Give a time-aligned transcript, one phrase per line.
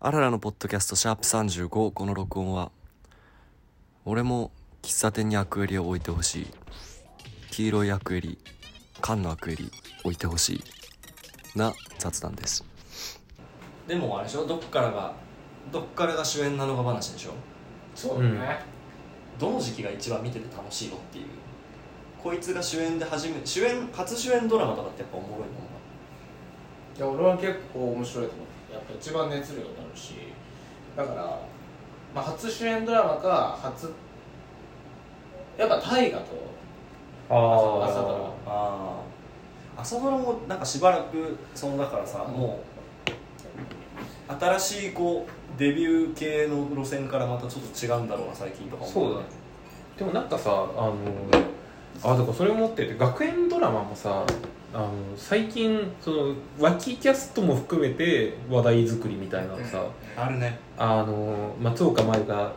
[0.00, 2.70] あららのポッドキャストシャープ35この録音は
[4.04, 6.46] 俺も喫茶店にアクエリを置いてほしい。
[7.50, 8.38] 黄色いアクエリ
[9.00, 9.72] 缶のアクエリ
[10.04, 10.62] 置いてほし
[11.54, 12.64] いな雑談です。
[13.88, 14.46] でもあれでしょ？
[14.46, 15.14] どっからが
[15.72, 17.32] どっからが主演なのか話でしょ？
[17.96, 18.60] そうだね、
[19.36, 21.24] どの時期が一番見てて楽しいのっていう。
[22.22, 25.58] こいつが主演で初め主演初主演ドラマとかってやっぱおもろいもん
[26.96, 28.47] いや俺は結構面白いと思う
[28.88, 30.14] ぱ一番熱量になるし
[30.96, 31.22] だから、
[32.14, 33.92] まあ、初主演ドラマか初
[35.56, 36.28] やっぱ大河と
[37.30, 38.14] あ朝ドラ。
[38.46, 39.02] あ
[39.76, 42.60] あ朝ドラもなんかしばらくそのだからさ、も
[44.28, 49.26] う新しいこうデビュー系の路線からまたちょっと違うんだろうな最近とか思そうだね。
[49.96, 50.94] でもなんかさあの
[52.02, 54.24] あだからそれを思ってて学園ドラマもさ
[54.72, 59.82] あの最近その脇キャストも含めて話題作りみたいなのさ、
[60.16, 60.58] あるね。
[60.76, 62.52] あの松岡茉優が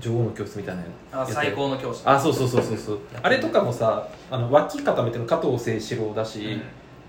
[0.00, 0.82] 女王の教室みたいな
[1.12, 2.98] あやつ最高の教師あそうそうそうそうそう。
[3.22, 6.60] あれとかもさあの脇固めてる加藤清史郎だし、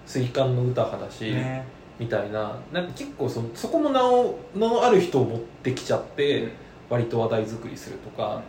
[0.05, 1.63] 水管の歌派だし、ね。
[1.99, 2.57] みたいな。
[2.71, 6.49] なんか結構そそこも名を名のある人を持ってきちゃって、
[6.89, 8.41] 割と話題作りするとか、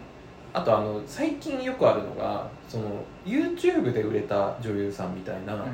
[0.54, 5.66] あとあの最近よくあるのがその YouTube で売れた女優さんみたいな、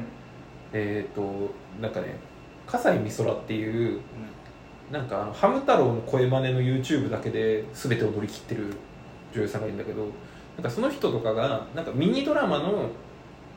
[0.72, 1.50] えっ、と
[1.80, 2.16] なんかね
[2.66, 4.00] 笠井美空っていう
[4.90, 8.74] なんかあのハム太郎の声真似の YouTube だけで全てを乗り切ってる
[9.34, 10.06] 女優さんがいるんだけど
[10.56, 12.88] なんかその人とかがなんかミニドラマの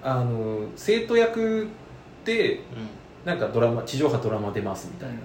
[0.04, 1.70] あの生徒役
[2.26, 2.60] で
[3.24, 5.16] なんかドラマ地上波ドラマ出ますみたいな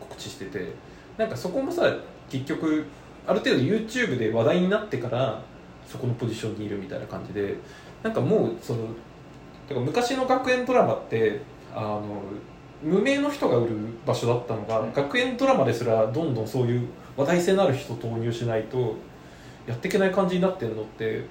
[0.00, 0.72] 告知してて
[1.18, 1.94] なんかそこもさ
[2.30, 2.86] 結局
[3.26, 5.42] ある程度 YouTube で話題になってから
[5.86, 7.56] そこのポジションにいるみたいな感じで
[8.02, 8.80] なんかもうその
[9.68, 11.40] だから昔の学園ドラマって
[11.74, 12.22] あの
[12.82, 18.94] 無名の人が売る場所だったのが、うん学園ドラマですらどんどんそういう話題性のある人を投入しないと
[19.66, 21.24] やっていけない感じになってるのって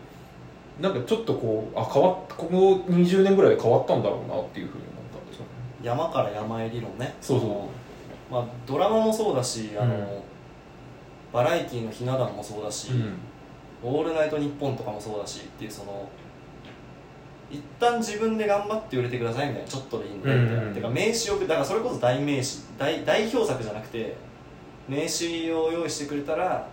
[0.81, 5.47] なんかちょっとこうあ変わっここ20年ぐらいで変わったんだろうなっていうふうに思ったんですよね。
[5.83, 7.15] 山から山へ理論ね。
[7.21, 8.33] そうそう。
[8.33, 10.07] まあドラマもそうだしあの、うん
[11.35, 12.91] バラエティーのひな壇もそうだし、
[13.83, 16.07] オールナイトニッポンとかもそうだしっていうその
[17.51, 20.73] 一旦自分で頑張って売れてくださいみたいなちょっとでいいんでみたいな、うんうん。
[20.73, 24.15] てか名刺をだからそれこそ代名詞代代表作じゃなくて
[24.87, 26.67] 名刺を用意してくれたら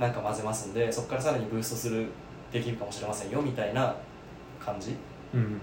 [0.00, 2.06] なんか混ぜますんでそこからさらにブーストする
[2.50, 3.94] できるかもしれませんよみたいな
[4.58, 4.96] 感じ。
[5.34, 5.60] うん。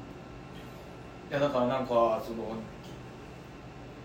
[1.30, 1.88] いやだからなんか
[2.24, 2.56] その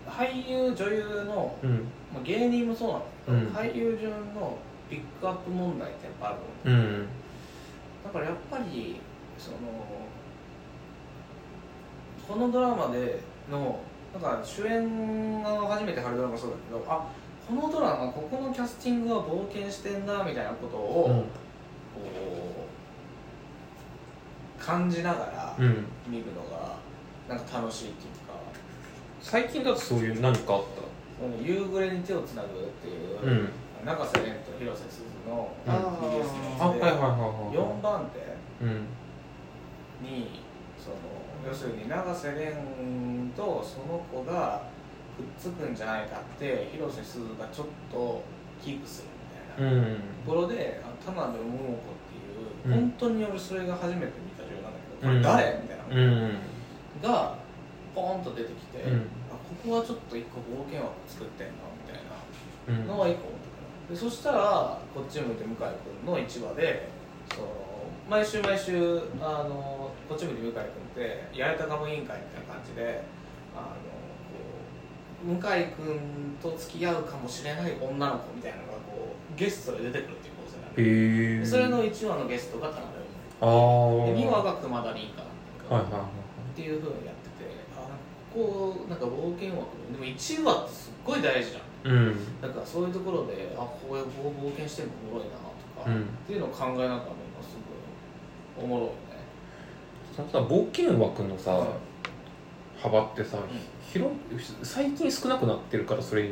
[0.09, 1.71] 俳優女優の、うん。
[2.13, 3.71] まあ、芸人もそうなんだけど、うん。
[3.71, 4.57] 俳優順の
[4.89, 6.79] ピックアップ問題ってやっぱあるの。
[6.79, 7.07] うん。
[8.03, 8.99] だからやっぱり
[9.37, 9.57] その
[12.27, 13.21] このドラマで
[13.51, 13.79] の
[14.13, 17.07] だから主演が初めて春ドラマそうだけどあ
[17.47, 21.13] このドラマここのキャスティングは冒険してんなみたいなことを、うん。
[21.21, 21.27] こ
[24.59, 25.85] う感じながらうん。
[26.07, 26.77] 見るのが
[27.27, 28.28] なんか楽しいっていうか
[29.21, 30.63] 最近だとそういう何かあっ
[31.19, 33.49] その夕暮れに手をつなぐっていう、たうん。
[33.85, 37.55] 永瀬廉と広瀬すずのうん BS あのやつではいはいはいはい。
[37.55, 38.87] 4番手うん
[40.01, 40.39] に
[40.77, 40.95] その
[41.47, 44.63] 要するに永瀬廉とその子が
[45.17, 48.23] くっつくんじゃないかって広瀬すずがちょっと
[48.63, 49.07] キープする
[49.57, 49.73] みたいな。
[49.73, 49.95] うん。
[50.25, 51.75] ところであ田辺桃子っ
[52.63, 52.81] ていう、うん。
[52.81, 56.01] 本当に俺それが初めて見た女優なんだけどこれ誰、みたいな。
[56.01, 56.37] うん。
[57.01, 57.38] が
[57.99, 59.11] ポーンと出てきて、うん。
[59.27, 62.79] あここはちょっと一個冒険枠作ってんなみたいな。
[62.79, 62.87] うん。
[62.87, 63.51] のは一個思った。
[63.51, 66.87] からでそしたらこっち向いて向井君の1話で
[67.35, 67.47] その
[68.09, 70.65] 毎週毎週あのこっち向いて向井君っ
[70.95, 73.03] てやれたかも委員会みたいな感じで
[73.53, 73.89] あの
[74.31, 74.39] こ
[75.23, 82.89] う向井君と付き合うかもしれない女の子みたいなのがこうゲストで出てくるっていう構成なんでそれの1話のゲストが田辺
[83.41, 87.15] ああで2話が熊田凛いっていうふうにやっ
[88.33, 91.91] こうなんか冒険枠でも1話ってすっごい大事じゃん。
[91.91, 92.41] うん。
[92.41, 96.03] だからそういうところであこういう冒険してるのおもろいなとか、うん。
[96.03, 96.99] っていうのを考えながら見るの
[97.41, 97.57] す
[98.57, 98.97] ごいおもろいよね
[100.15, 101.67] そのさ冒険枠のさ
[102.77, 103.41] 幅ってさん。
[103.91, 104.11] 広
[104.61, 106.29] 最近少なくなってるからそれ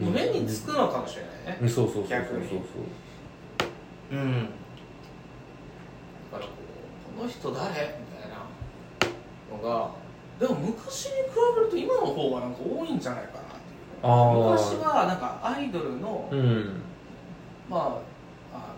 [0.00, 1.58] 目につくのかもしれないね。
[1.62, 2.48] うんそうそうそうそう逆に。
[2.48, 2.58] そう
[4.10, 4.48] うん。
[6.32, 6.48] だからこ
[7.14, 7.70] うこの人誰？
[7.70, 8.36] みたいな
[9.56, 9.90] のが
[10.38, 11.16] でも昔に比
[11.56, 14.02] べると今の方がなんか多いんじゃないかなっていう。
[14.02, 16.82] ああ昔はなんかアイドルの、うん。
[17.70, 17.80] まあ
[18.52, 18.74] あ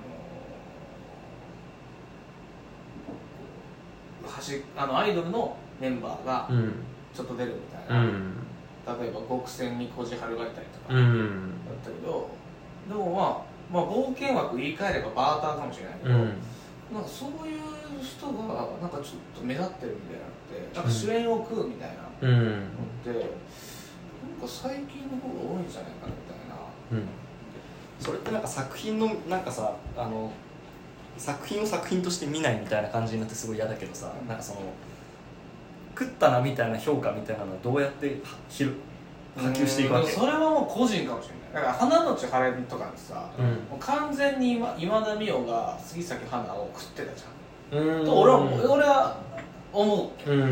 [4.23, 6.75] のはしあのアイドルのメンバーがうん。
[7.15, 8.35] ちょっと出るみたいうな、ん。
[9.01, 11.51] 例えば極戦にこじはるがいたりとか、だうん。
[11.73, 12.31] ったけど
[12.89, 16.33] でもまあまあ冒険枠言い換えればバーターかもしれないけど、うん。
[16.93, 17.61] なんかそういう
[18.03, 22.62] 人がなんかちょっと目立ってるみたいなのってなんか主演を食うみたいなのうん。
[22.62, 22.65] っ
[23.05, 23.29] て、なんか
[24.47, 26.55] 最近の方が多いんじゃないかなみたいな。
[26.93, 27.09] うん。
[28.00, 30.31] それってなんか作品のなんかさあの
[31.17, 34.29] 作品を作品として見ないみたいな感じになってすごい嫌だけどさ、うん。
[34.29, 34.61] なんかその
[35.99, 38.75] 食ったなみたいな評価みたいなのはどうやってはひる
[39.37, 40.06] 波及していくわけ？
[40.06, 41.39] うんそれはもう個人かもしれない。
[41.55, 43.47] だから花のち晴れとかにさ、うん。
[43.47, 47.38] もう完全に今今田美桜が杉咲花を食ってたじゃん、うん
[47.70, 49.17] と俺は俺は
[49.73, 50.31] 思う。
[50.31, 50.50] うん。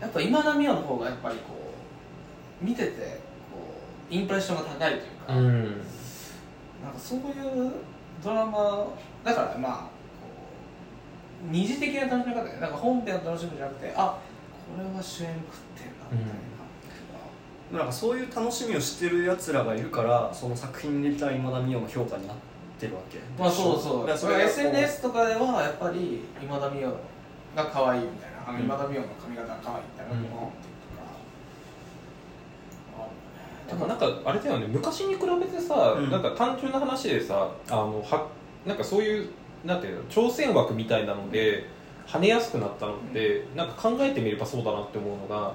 [0.00, 1.72] やっぱ今田美桜の方がやっぱりこ
[2.62, 3.20] う見てて
[3.50, 3.58] こ
[4.10, 5.62] うインプレッションが高いというか、うん。
[6.82, 7.72] なんかそういう
[8.22, 8.86] ドラマ
[9.24, 9.88] だからまあこ
[11.46, 14.18] う二次的な楽しみ方でなんか本編を楽しむんじゃなくてあ
[14.76, 15.34] これは主演食っ
[15.76, 16.34] てんなみたい
[17.72, 22.36] な、なんかそういう楽しみをしてるやつらがいるからその作品に入れた今田美桜の評価になっ
[22.78, 24.06] てるわけまあそうそう。
[24.06, 26.92] だからそれ SNS とかではやっぱり今田美桜
[27.56, 28.36] が可愛いみたいな。
[28.48, 30.96] あのうん今田美桜の髪型が可愛いみたいなのがポンっていうと
[33.02, 33.08] か、
[33.66, 34.66] でもなんかあれだよね。
[34.68, 36.10] 昔に比べてさ、うん。
[36.10, 38.28] なんか単純な話でさあのは
[38.64, 39.30] なんかそういう
[39.64, 41.66] なんていうの挑戦枠みたいなので
[42.06, 45.54] 跳ねやすくなったのって、なんか考えてみればそうだなって思うのが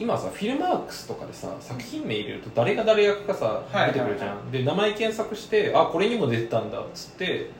[0.00, 7.50] 今さフィルマークスとかでさ作品名入れると誰が誰役かさはい出てくるじゃん、で名前検索してあこれにも出てたんだっつって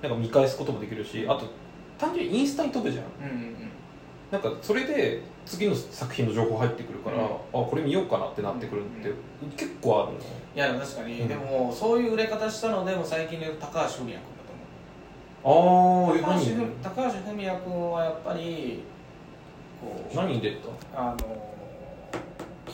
[0.00, 1.46] なんか見返すこともできるしあと
[1.98, 3.04] 単純にインスタに飛ぶじゃん。
[3.30, 3.56] うんうんうん。
[4.32, 7.24] なんかそれで次の作品の情報入ってくるから、うん。
[7.24, 9.12] あこれ見ようかなってなってくるって
[9.56, 10.18] 結構あるの。
[10.20, 11.28] いや確かに、うん。
[11.28, 14.22] でもそういう売れ方したのでも最近で高橋文哉君だと
[15.44, 18.82] ああ思う高何橋文高橋文哉君はやっぱり
[19.80, 20.68] こう何に出た？
[20.96, 21.51] あの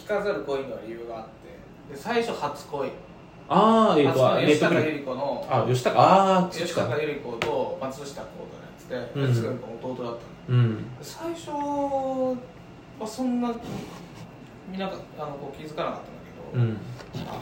[0.09, 1.93] 聞かざる恋の理由があって。
[1.95, 2.91] で最初初恋。
[3.51, 4.13] ああえっ、と
[4.47, 5.91] 吉高由里子のあ吉高？
[6.01, 8.27] ああ吉高由里子と松下幸太のや
[8.79, 8.85] つ
[9.15, 9.33] で、うん。
[9.35, 10.59] 吉高由里子の弟だったの。
[10.59, 10.87] うん。
[11.03, 13.53] 最初はそんな
[14.71, 16.79] みんながあのこう気づかなかったんだけど、うん。
[17.29, 17.33] あ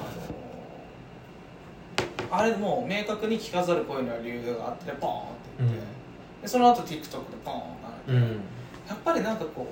[2.32, 5.30] のあれもう明確に聞かざる恋の理由があってポーンって
[5.60, 6.42] 言って、うん。
[6.42, 7.06] でその後 TikTok で
[7.44, 7.62] ポーンっ
[8.06, 8.22] てうん。
[8.88, 9.66] やっぱりなんかこ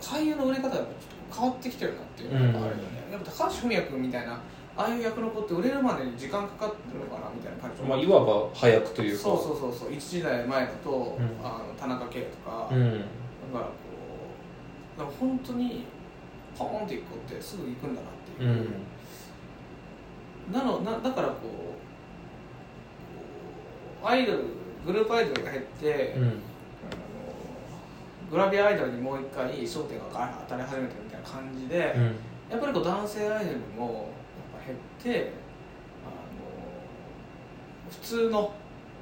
[0.00, 4.40] う俳優の売れ方がちょっと変わってきてるなっていうのがあるよね、やっぱ高橋文哉君みたいな
[4.76, 7.82] ああいう役の子って売れるまでに時間かかってるのかなみたいな感じ。
[7.82, 9.22] まあいわば早くというか。
[9.22, 9.92] そうそうそうそう。
[9.92, 11.16] 一時代前だと、ん。
[11.42, 12.92] あの田中圭とか、うん。
[12.92, 13.04] だか
[13.54, 13.70] らこ
[14.98, 15.86] うなんか本当に
[16.58, 18.52] ポーンっていく子ってすぐ行くんだなっていう、う
[20.50, 20.52] ん。
[20.52, 21.36] なのなだからこ
[24.04, 24.40] うアイドル
[24.84, 26.22] グループアイドルが減って、うん。
[26.22, 26.32] あの
[28.30, 30.04] グラビアアイドルにもう一回焦点が
[30.46, 32.02] 当たり始めてる感じで、うん。
[32.50, 35.32] やっぱりこう男性アイドルもやっぱ減って
[36.04, 36.08] あ
[37.88, 38.54] の普通の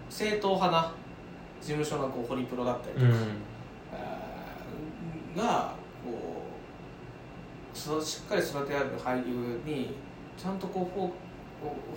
[0.09, 0.93] 正統派な
[1.61, 3.55] 事務所のこうホリプロだったりとか、うん。
[5.37, 5.75] が
[6.05, 6.43] こ
[7.75, 9.95] うそしっかり育てられる俳優に
[10.37, 11.11] ちゃんとこうフォー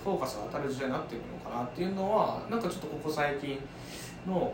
[0.02, 3.58] フォーカスが当たる時代になっていくのかなっていうのはなんかちょっとここ最近
[4.26, 4.52] の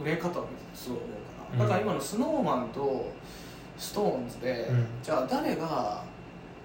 [0.00, 1.10] 売れ方を見ててすごい思う
[1.58, 3.12] だから今の SnowMan と
[3.78, 4.86] SixTONES で、うん。
[5.02, 6.02] じゃあ誰が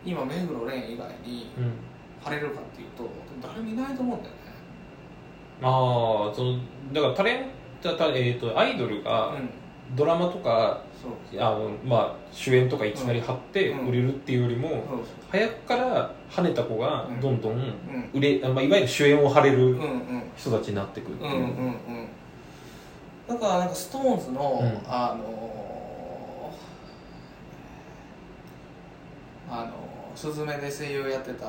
[0.05, 1.73] 今目黒蓮以外にうん。
[2.21, 3.09] 張れるかっていうと
[3.41, 4.39] 誰もいないと思うんだよね。
[5.61, 6.59] ああその
[6.93, 7.45] だからタレン
[7.81, 9.49] トたえー、とアイドルがうん。
[9.95, 11.41] ドラマとかそう。
[11.41, 13.87] あの、まあ、主演とかいきなり張ってうん。
[13.87, 14.79] 売れるっていうよりも、そう
[15.31, 17.19] 早くから跳ねた子がうん。
[17.19, 18.09] どんどんうん。
[18.13, 19.75] 売れ、あまあ、いわゆる主演を張れる
[20.37, 22.08] 人たちになってくるっていう、うんうんうん
[23.29, 24.91] だからなんか SixTONES の、うん。
[24.91, 31.47] あのーあのースズメで声優やってた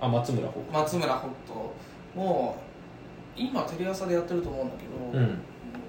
[0.00, 1.70] あ松村北松村北斗
[2.14, 2.56] も
[3.36, 5.38] 今テレ朝でやってると思うんだけど、うん。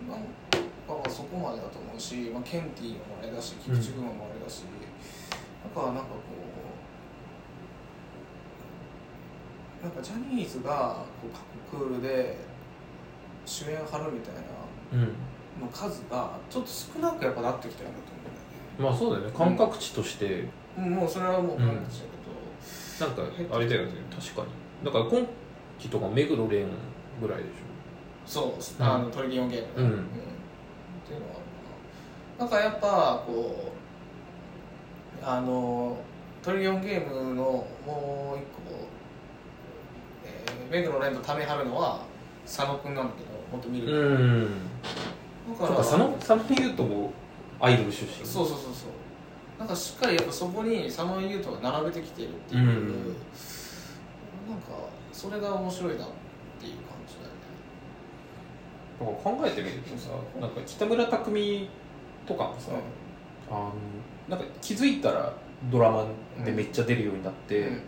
[0.08, 4.64] なんかそこまでだと思うし、まあ、ケンティーもあれだし菊池君もあれだし、
[5.64, 6.16] だからなんかこ
[9.82, 11.32] うなんかジャニーズがこう
[11.72, 12.38] 各クールで
[13.46, 14.57] 主演張るみたいなうん
[14.94, 19.32] の数がちょっと少なくやっぱなってきてるんだとまあそうだよね。
[19.36, 20.92] 感覚値として、思うん。
[20.92, 22.02] もうそれはもう感じ
[23.00, 23.92] だなんかあれだよね。
[24.12, 24.86] 確かに。
[24.86, 25.28] だから今
[25.80, 26.66] 期とか目黒蓮
[27.22, 28.84] ぐらいでしけど、そう。
[28.84, 28.88] うん。
[28.88, 29.90] あのトリリオンゲーム、うん。
[29.90, 31.42] っていうのはある
[32.40, 33.72] ななんかやっぱこ
[35.22, 35.98] うあの
[36.44, 38.88] トリリオンゲームのもう一個、
[40.24, 42.02] えー、目黒蓮とためはるのは
[42.46, 44.48] 佐野くんなんだけどもっと見ょる、うん
[45.48, 47.10] だから佐野佐野で言うともう
[47.60, 48.26] アイドル出身？
[48.26, 49.60] そうそうそうそう。
[49.60, 52.68] なんかしっかりやっぱそこに佐野優斗が並べてきてるっていう、うん。
[54.48, 54.74] なんか
[55.12, 56.08] それが面白いなっ
[56.60, 57.40] ていう感じだよね。
[59.00, 61.70] だから考えてみるとさなんか北村匠海
[62.28, 62.72] とかもさ、
[63.50, 63.72] あの
[64.30, 65.34] なんか気づいたら
[65.72, 66.06] ドラマ
[66.46, 67.82] でめっちゃ出るようになって、うん。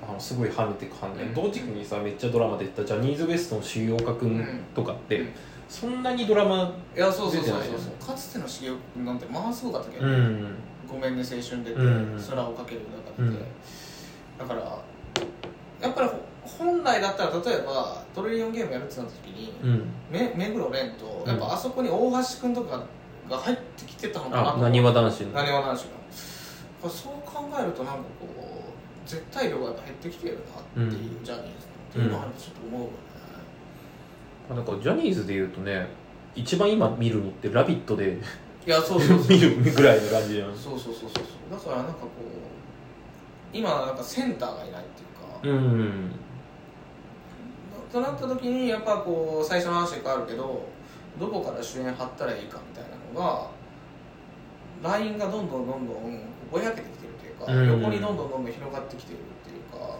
[0.00, 1.34] あのすごい跳ねてく反面、うん。
[1.34, 5.28] 同時期にさめっちゃドラマ出てたジャニーズ WEST の重岡君とかって、うん
[5.68, 8.06] そんなにドラマいやそうそうそうそう。
[8.06, 10.54] かつての重岡君なんてまあすごかったけど、うん。
[10.90, 11.82] ごめんね青春出て、う
[12.16, 12.24] ん。
[12.28, 12.80] 空をかける
[13.16, 13.38] 中で、うん。
[14.38, 14.60] だから
[15.80, 16.10] やっぱり
[16.42, 19.84] 本来だったら例えばトリリオンゲームやるってなった時に、うん。
[20.10, 22.82] め目黒蓮とやっぱあそこに大橋君とか
[23.28, 25.32] が入ってきてたのかなとあなにわ男子の。
[25.32, 25.84] なにわ男子
[26.88, 30.38] そう考えるとなんかこう絶対量が減ってきてる
[30.76, 31.24] なっていう、うん。
[31.24, 32.92] ジャニーズのっていうのはちょっと思うよね、
[34.54, 35.86] なんかジャニーズでいうとね
[36.34, 38.18] 一番今見るのって「ラビット!」で
[38.66, 39.28] いやそうそうそう。
[39.32, 40.54] 見るぐらいの感じじゃん。
[40.54, 41.24] そうそうそうそうそう。
[41.50, 46.12] だからなんかこう今なんかセンターがいないっていうか、うん
[47.90, 50.68] となった時にやっぱこう最初の話で変わるけど
[51.18, 53.48] どこから主演張ったらいいかみたいなのが
[54.82, 56.20] ラインがどんどんどんどん
[56.52, 57.82] ぼやけてきてるというか、うん。
[57.82, 59.96] 横にどんどんどんどん広がってきてるっていうか、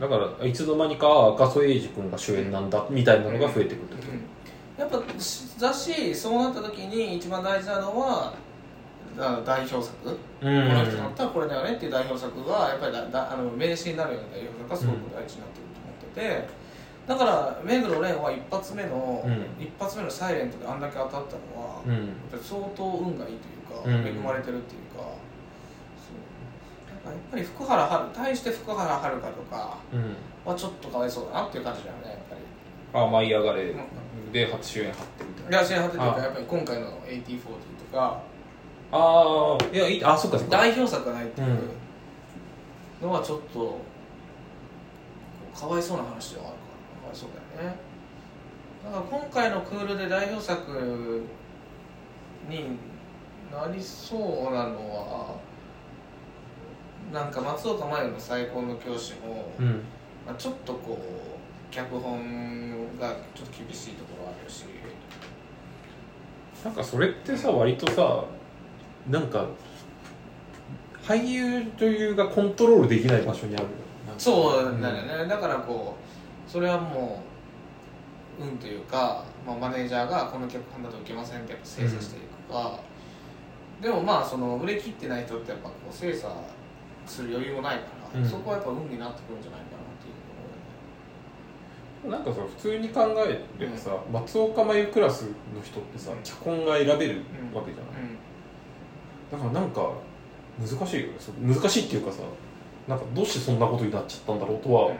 [0.00, 4.12] だからいつの間にか赤楚衛二君が主演なんだみたいなのが増えてくるってこ
[4.78, 5.02] やっぱ
[5.60, 8.34] だしそうなった時に一番大事なのは
[9.18, 16.48] あの代表作、この人だったらこれだよねっていう代表作がやっぱりだだあの名刺になるような代表作がすごく大事になってると思ってて、
[17.06, 19.62] だから目黒蓮は一発目の、うん。
[19.62, 21.20] 一発目の「サイレントであんだけ当たったの
[21.60, 21.92] は、うん。
[21.92, 24.06] やっぱり相当運がいいというか、うん。
[24.06, 25.19] 恵まれてるっていうかそうなんか
[27.04, 30.16] やっぱり福原遥対して福原遥とかうん。
[30.44, 32.40] はちょっとかわいそうだなっていう感じだよねやっぱり。
[33.04, 33.74] あ舞い上がれ。
[34.32, 35.58] で初主演張ってみたいな。
[35.58, 36.24] いや支援派というかあ。
[36.24, 37.38] やっぱり今回の8040
[37.90, 38.20] とか。
[38.92, 40.04] ああいやいい。
[40.04, 40.56] あそっかそっか。
[40.56, 41.58] 代表作がないっていう
[43.02, 43.80] のはちょっと
[45.58, 46.60] かわいそうな話ではあるか
[46.96, 47.28] らかわいそう
[47.58, 47.76] だよね。
[48.84, 51.26] だから今回のクールで代表作
[52.48, 52.78] に
[53.52, 55.34] なりそうなのは
[57.12, 59.82] なんか松岡茉優の最高の教師も、うん。
[60.26, 64.64] まあ、ちょっとこう脚本がちょっと厳しいところはあるし。
[66.64, 68.22] なんかそれってさ割とさ
[69.08, 69.46] なんか
[71.02, 73.70] 俳優女優がコントロールできない場所にあるよ。
[74.06, 75.96] なんかそうだよね、だからこ
[76.46, 77.22] うそれはも
[78.38, 82.78] う運というか、まあ、マネージャーがこの脚本だといけませんってやっぱ精査していくか、
[83.80, 86.28] でもまあその売れ切ってない人ってやっぱこう精査
[87.10, 87.82] する余裕もないか
[88.14, 88.26] ら、うん。
[88.28, 90.10] そこはやっぱ運になってくるんじゃないかなってい
[92.08, 95.28] うなんかさ普通に考えればさ、松岡茉優クラスの
[95.62, 98.02] 人ってさ脚本が選べるわけじゃない、
[99.30, 99.92] だからなんか
[100.58, 101.12] 難しいよね。
[101.42, 102.22] 難しいっていうかさ
[102.88, 104.96] なんかどうしてそんなことになっちゃったんだろうとはうん。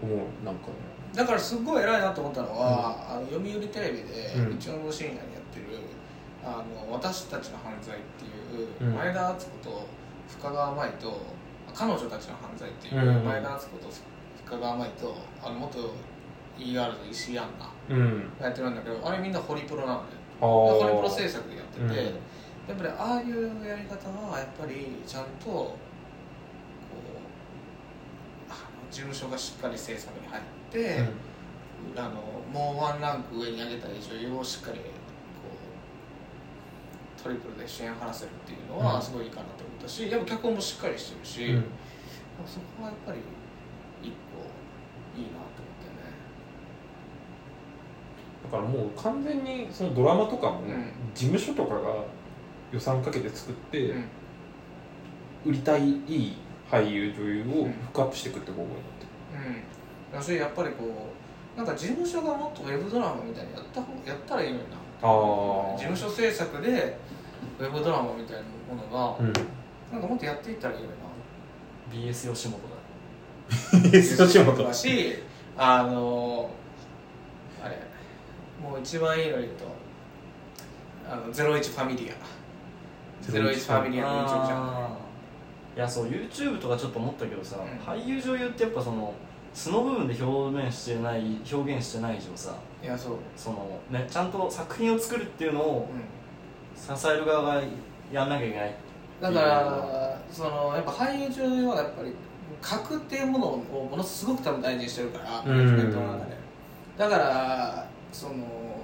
[0.00, 0.74] 思うなんかね。
[1.14, 4.58] だからすごい偉いなと思ったのは、あの読売テレビでうん。
[4.58, 5.66] 日曜の深夜にやってる
[6.44, 8.24] 「あの私たちの犯罪」って
[8.84, 8.96] いう、うん。
[8.96, 9.86] 前田敦子と
[10.28, 11.20] 深川舞と
[11.78, 13.24] 彼女たちの犯罪っていう、うん。
[13.24, 13.86] 前田敦子と
[14.44, 15.78] 深川舞とあの元
[16.58, 18.30] ER の石井杏奈うん。
[18.40, 21.94] がやってるんだけどあれみんなホリプロなんであホリプロあ制作でやってて、うん。
[21.94, 22.00] や
[22.74, 25.76] っぱりああいうやり方はやっぱりちゃんとこ
[28.48, 30.42] う事務所がしっかり制作に入っ
[30.72, 31.04] て、
[31.96, 32.10] あの
[32.52, 34.84] もうワンランク上に上げたい女優をしっかりこ
[37.20, 38.84] うトリプルで主演張らせるっていうのうん。
[38.84, 39.50] はすごいいいかなと。
[39.52, 39.57] 思
[39.88, 41.64] ったしやっぱ脚本もしっかりしてるし、うん。
[42.46, 43.18] そこはやっぱり
[44.02, 44.44] 一個
[45.18, 46.12] いいなと思ってね。
[48.44, 50.92] だからもう完全にそのドラマとかもうん。
[51.14, 52.04] 事務所とかが
[52.70, 54.04] 予算かけて作ってうん。
[55.46, 56.36] 売りたいいい
[56.70, 59.06] 俳優女優をフックアップしていくって方向になって
[60.12, 60.18] うん。
[60.18, 60.84] だしやっぱりこ
[61.56, 64.76] うなんか事務所がもっとウェブドラマみたいにやった方やったらいいのにな。
[65.00, 65.06] あ
[65.76, 66.98] 事務所制作で
[67.58, 68.42] ウェブドラマみたいな
[68.74, 69.57] ものが、うん
[69.92, 73.90] なんかもっとやっていったらいいのにな BS 吉本だ。
[73.90, 74.64] 吉本。
[74.64, 75.14] だし
[75.56, 76.50] あの
[77.62, 77.76] あれ
[78.62, 79.64] もう一番いいの言うと
[81.10, 82.14] あのゼロイチファミリア。
[83.30, 85.78] ゼロイチファミリアの YouTube チャンネルあー。
[85.78, 87.78] いやそう YouTube とかちょっと思ったけどさ、うん。
[87.78, 89.14] 俳優女優ってやっぱその
[89.54, 97.62] 素の部分で表現してない表現してない以上さいやそう、その、ね、ちゃんと作品を作るっていうのをう支える側が
[98.12, 98.70] やんなきゃいけない。
[98.70, 98.74] ん、
[99.20, 102.12] だからそのやっぱ俳優中はやっぱり
[102.60, 105.68] 格っていうものをものすごく多分大事にしてるからうん。
[105.68, 106.36] イベントの中で。
[106.96, 108.34] だからその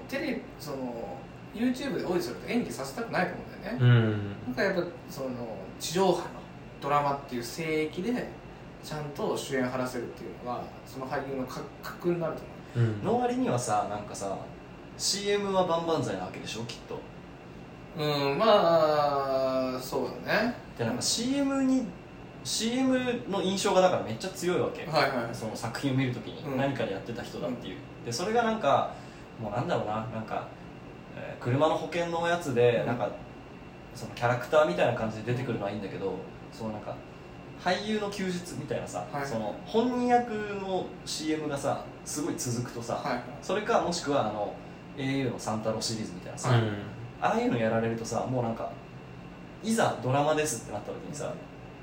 [0.08, 1.18] テレビその
[1.54, 4.32] YouTube でオーディすると演技させたくないと思うんだよね、うん。
[4.46, 5.28] なんかやっぱその
[5.78, 6.24] 地上波の
[6.80, 8.28] ドラマっていう聖域で
[8.82, 12.42] ちゃんと主演張らせるっていうのがその俳優の格格になると
[12.80, 12.88] 思う。
[12.88, 13.04] うん。
[13.04, 14.36] の割にはさなんかさ
[14.98, 16.98] CM は万々歳なわけでしょきっと
[17.96, 20.54] うんまあそうだね。
[20.76, 21.86] でなんか CM に
[22.42, 22.98] CM
[23.30, 25.34] の印象がだからめっちゃ強いわけ、はいはい。
[25.34, 26.52] その作品を見るときうん。
[26.52, 28.92] に何かでやってた人だっていう、でそれがなんか
[29.40, 30.48] もうなんだろうななんか、
[31.16, 32.86] えー車の保険のやつでうん。
[32.86, 33.10] なんか
[33.94, 36.14] そのキャラクターみたいな感じで出てくるのはいいんだけど
[36.52, 36.96] そのなんか
[37.62, 39.26] 俳優の休日みたいなさ、はい。
[39.26, 43.22] その本人役の CM がさすごい続くとさ、はいはい。
[43.40, 44.52] それかもしくはあの
[44.96, 46.72] au のサンタロシリーズみたいなさ、うん
[47.24, 48.70] ああいうのやられるとさもうなんか
[49.62, 51.32] いざドラマですってなった時にさ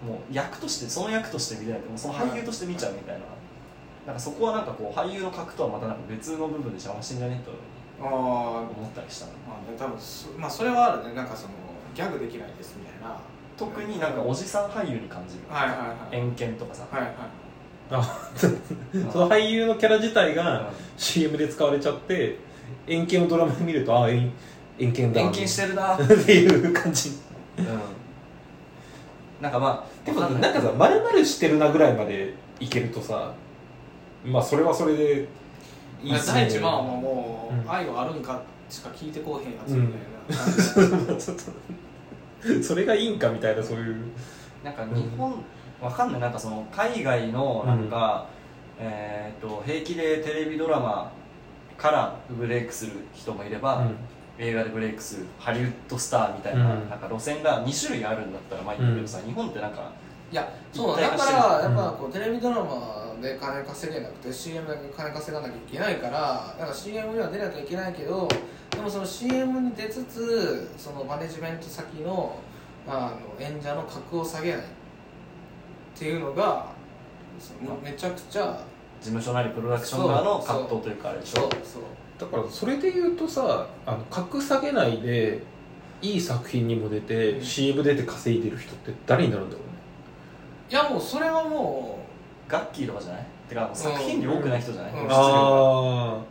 [0.06, 3.22] もう役としてその役として見れないもうその俳優として見ちゃうみたいな。
[4.06, 7.52] なんかそこはなんかこう俳優の格とはまたなんか別の部分で邪魔してんじゃねえと
[8.04, 8.18] ああ
[8.62, 9.32] 思ったりしたの？
[9.48, 11.14] まあね多分そまあそれはあるね。
[11.14, 11.54] なんかその
[11.94, 13.16] ギャグできないですみたいな。
[13.58, 15.42] 特になんかおじさん俳優に感じる。
[15.48, 16.16] はいはいはい。
[16.16, 17.14] 偏見とかさ、はいはい。
[17.92, 18.48] あ そ
[19.20, 22.38] の俳優のキャラ自体が CM で使われちゃって
[22.88, 24.10] 円形をドラマで見るとああ
[24.82, 25.22] 円円形だ。
[25.22, 25.98] 偏見してるな。
[25.98, 27.12] う んっていう感じ。
[29.42, 33.34] なんかまあでもなんかさ丸々してるなぐらいまでいけるとさ
[34.24, 35.28] まあそれはそれで
[36.04, 36.42] いいっすね。
[36.42, 37.72] 第一番はもう、うん。
[37.72, 41.20] 愛はあるんかしか聞いてこうへんやつみたいな感
[42.42, 43.96] じで、 それがいいんかみたいなそういう。
[44.64, 45.34] なんか日本、
[45.82, 46.22] わかんない。
[46.22, 48.28] なんかその海外のなんか、
[48.80, 51.12] えー、と平気でテレビドラマ
[51.78, 53.88] からブレイクする人もいれば、
[54.42, 56.90] 映画でブレイクするハリウッドスターみたいな,、うん。
[56.90, 59.92] なんか路線が2種類あるんだったらまあいいんだけどさ、日本ってなんか
[60.32, 68.28] いやそうだからやっぱこうテレビドラマで金稼げなくて CM で金稼がなきゃいけないからなんか CM には出なきゃいけないけど
[68.72, 72.40] でもその CM に出つつそのマネジメント先の
[72.88, 74.64] あの演者の格を下げないっ
[75.94, 76.68] ていうのが
[77.38, 78.64] そのめちゃくちゃ
[79.02, 81.42] 事務所なりプロダクション側の葛藤というかあれでしょ。
[81.42, 81.84] そうそう
[82.22, 85.42] だからそれで言うとさあの格下げないで
[86.04, 87.44] いい作品にも出て、うん。
[87.44, 89.72] CM 出て稼いでる人って誰になるんだろうね。
[90.70, 92.06] いやもうそれはも
[92.48, 93.26] ガッキーとかじゃない？
[93.50, 94.98] てかもう作品量多くない人じゃない、うん。
[95.00, 96.22] 露出量があうも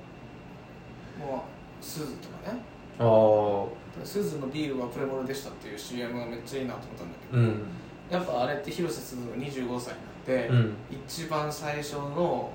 [1.81, 2.61] う鈴とかね。
[3.01, 7.63] ああ鈴のビールはプレモルでしたっていう CM がめっちゃいいなと思ったんだけど、うん。
[8.09, 10.01] やっぱあれって広瀬すずが25歳に
[10.37, 10.75] なって、うん。
[10.91, 12.53] 一番最初の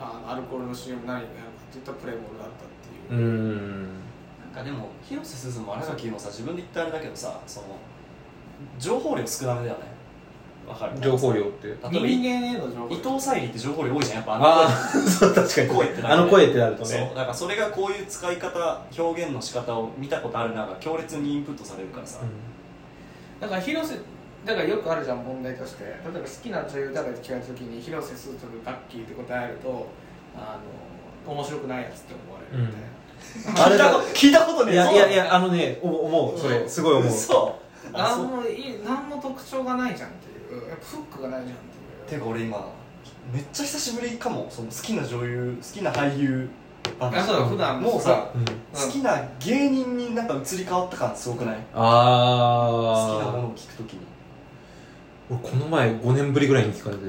[0.00, 3.20] あのアルコールの CM 何になるかっていったらプレモルだったっていう。
[3.20, 3.82] う、ん。
[4.54, 7.66] なんかでも広瀬すずも荒垣もさ自分で言ったあれだけどさその
[8.78, 9.84] 情報量少なめだよね。
[10.66, 10.98] わかる？
[11.00, 11.66] 情報量って。
[11.68, 15.68] 例えば人間への情報伊藤沙莉って情報量多いじゃんやっぱあのああ そう確かに。
[15.68, 16.14] 声ってなるね。
[16.14, 22.20] あの声ってなるとそうねだからそれがこういう使い方表現の仕方を見たことあるなが強烈にインプットされるからさ、
[23.40, 23.98] だから広瀬
[24.46, 25.84] だからよくあるじゃん問題として。
[25.84, 29.86] 例えば好きな女優誰って聞かれた時に広瀬すずとかガッキーって答えると
[30.36, 30.60] あの
[31.26, 34.02] 面白くないやつって思われるみたいな、あれだ。
[34.14, 37.10] 聞いたこと聞いたことねいやいやいやあのねお思うそれすごい思う。
[37.10, 37.58] そ
[37.92, 40.68] うもいい何も特徴がないじゃんっていう。
[40.68, 41.58] やっぱフックがないじゃんっ
[42.06, 42.20] ていう。
[42.20, 42.68] てか俺今
[43.32, 44.46] めっちゃ久しぶりかも。
[44.50, 46.48] その好きな女優好きな俳優
[47.00, 48.44] あそうだ普段もうさうん。
[48.44, 52.66] 好きな芸人になんか移り変わった感すごくない、好きなもあ
[53.32, 54.00] のを聞くときに。
[54.00, 54.04] あ
[55.30, 57.02] 俺この前5年ぶりぐらいに聞かれて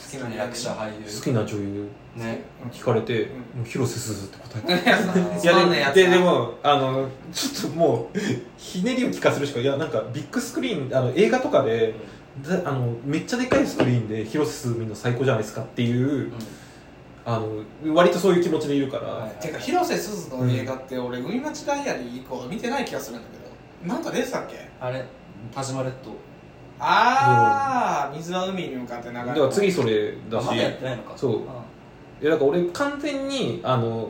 [0.00, 1.04] 好きな役者俳優。
[1.18, 1.88] 好きな女優。
[2.16, 2.40] ね。
[2.72, 3.28] 聞かれて、うん。
[3.28, 8.18] もう広瀬すずって答えた いやねでででもあのちょっともう
[8.56, 11.94] ひねりを聞かせるしかいやなんかビッグスクリーンあの映画とかで
[12.48, 16.32] だあのめっちゃでかいスクリーンで広瀬すず見るの最高じゃないですかっていう
[17.26, 17.40] あ
[17.84, 19.30] の割とそういう気持ちでいるから、はい。
[19.42, 23.94] てか広瀬すずの映画って俺海町ダイアリー以降見てない気がするんだけど。
[23.94, 24.66] なんか出てたっけ？
[24.80, 25.04] あれ
[25.54, 26.10] 田島列島
[26.80, 29.26] ああ水は海に向かって流れる。
[29.28, 30.44] だから次それだし。
[30.44, 31.12] あまだやってないのか。
[31.16, 31.32] そう。
[32.20, 34.08] いやだから俺完全にあの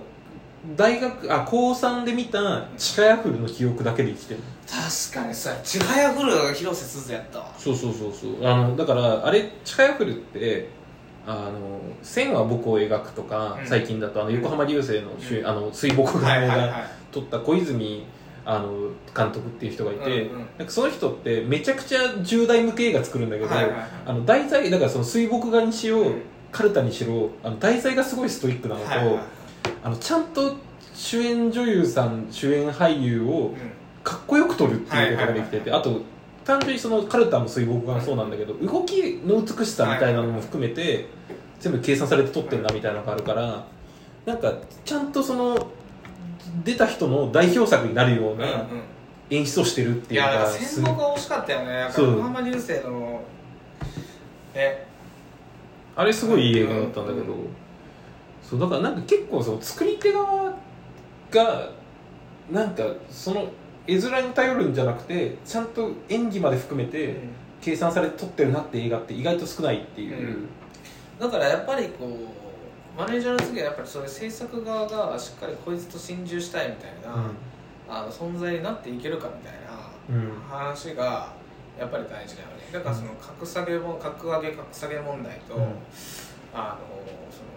[0.76, 4.40] 大学あ高3で見たチカヤフルの記憶だけで生きてる。
[4.66, 7.54] 確かにさちはやふるが広瀬すずやったわ。
[7.56, 8.46] そうそうそうそう。
[8.46, 10.68] あのだからあれチカヤフルって
[11.26, 13.66] あの線は僕を描くとか、うん。
[13.66, 15.46] 最近だとあの横浜流星の主演、うん。
[15.46, 16.70] あの水墨画がはいはいはい。
[17.12, 18.04] 撮った小泉
[18.50, 20.46] あの監督っていう人がいて、うんうん。
[20.56, 23.88] なんかその人ってめちゃくちゃ重大向け映画作るんだけど、はいはいはい。
[24.06, 26.22] あの題材だからその水墨画にしろ、うん。
[26.50, 29.22] カルタにしろあの題材がすごいストイックなのと、はいはいはい。
[29.84, 30.56] あのちゃんと
[30.94, 33.56] 主演女優さん主演俳優をうん。
[34.02, 36.00] かっこよく撮るっていうことができてて、あと
[36.46, 41.08] 単純にそのカルタも水墨画もそうなんだけど動きの美しさみたいなのも含めて
[41.60, 43.66] 全部計算されて撮ってんなみたいなのがあるから
[44.24, 45.66] なんかちゃんとその
[46.64, 48.66] 出た人の代表作になるよううんな
[49.30, 51.66] 演出をしてるっていやいうのが戦国が惜しかったよね。
[51.66, 53.20] なんか横浜流星の
[54.54, 54.86] え
[55.94, 57.36] あれすごいいい映画だったんだけど、う
[58.42, 60.54] そうだからなんか結構その作り手側
[61.30, 61.70] が
[62.50, 63.50] なんかその
[63.86, 67.16] 絵面に頼るんじゃなくてちゃんと演技まで含めて
[67.60, 70.48] 計算されて撮ってるなって映画って意外と少ないっていう、うん。
[71.18, 72.37] だからやっぱりこう
[72.98, 77.30] マネージャーの次はやっぱりそういう制作側がしっかりこいつと心中したいみたいな、
[77.88, 79.68] あの存在になっていけるかみたいな
[80.10, 80.42] うん。
[80.50, 81.32] 話が
[81.78, 82.54] やっぱり大事だよね。
[82.72, 85.62] だからその格下げも格上げ格下げ問題と、うん。
[86.52, 86.96] あの
[87.30, 87.48] その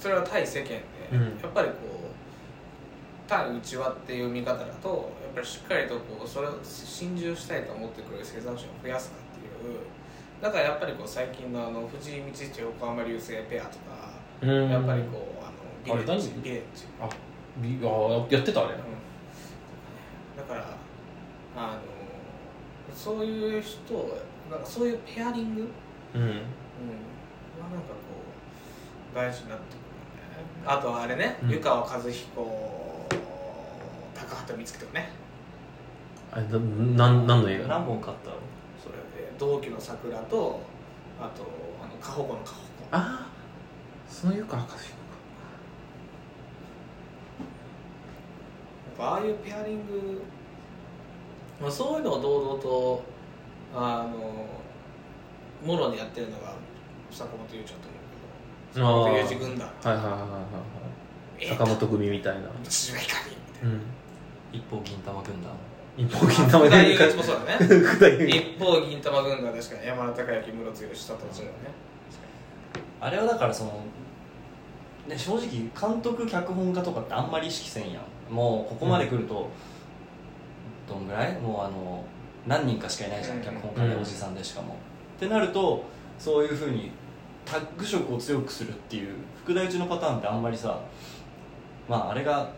[0.00, 1.20] それは対世間で、うん。
[1.20, 9.78] やっぱりこう対内輪っていう見方だとやっぱりしっかりとこうそれを心中したいと思ってくれる生産者を増やすかっていう。
[10.42, 14.07] だからやっぱりこう最近のあの藤井道一横浜流星ペアとか、うん
[14.40, 15.50] やっぱりこうあ
[15.92, 17.08] のビレッジビレッジあ
[17.58, 17.86] びあ
[18.30, 18.74] やってたあれ。
[18.74, 18.80] うん。
[20.36, 20.76] だから
[21.56, 23.94] あのそういう人
[24.50, 25.68] なんかそういうペアリング、
[26.14, 26.28] うん、うん。
[26.28, 27.96] はなんかこ
[29.12, 30.66] う大事になってくるよね。
[30.66, 31.50] あとあれね、うん。
[31.50, 33.08] 湯川和彦
[34.14, 35.10] 高畑充希とかね。
[36.30, 36.58] あれなな
[37.10, 37.68] ん何の映画？
[37.68, 38.36] 何本買ったの？
[38.82, 40.60] それで同期の桜と
[41.18, 41.42] あと
[41.82, 43.27] あの過保護の過保護ああ
[44.20, 44.66] その湯かやっ
[48.98, 50.22] ぱああいうペアリング、
[51.62, 53.04] まあ、そういうのを堂々と
[53.72, 54.48] あの
[55.64, 56.54] もろにやってるのが
[57.12, 57.74] 坂本龍一だ
[58.74, 60.16] と思うけど坂本龍一軍団はいはいはいは
[61.40, 62.48] い坂本組みたいな。
[62.64, 63.70] 一番いかにみたいな。
[63.70, 63.80] うん
[64.50, 65.52] 一方銀玉軍団
[65.96, 66.82] 一方銀玉福田
[68.08, 71.56] 雄で一方銀玉軍団確かに山田孝之室剛下とそうだね
[73.00, 73.84] あれはだからその
[75.08, 78.32] ね正直監督脚本家とかってあんまり意識せんやん。
[78.32, 79.48] もうここまで来ると、
[80.88, 81.32] どんぐらい？
[81.40, 82.04] もうあの
[82.46, 83.40] 何人かしかいないじゃん。
[83.40, 84.74] 脚本家でおじさんでしかも、
[85.16, 85.84] ってなると
[86.18, 86.90] そういうふうに
[87.44, 90.80] タッグ色を強くするっていう副題中のパターンってあんまりさ
[91.88, 92.50] まああれが